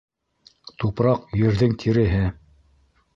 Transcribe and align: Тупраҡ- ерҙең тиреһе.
Тупраҡ- 0.83 1.27
ерҙең 1.41 1.75
тиреһе. 1.83 2.23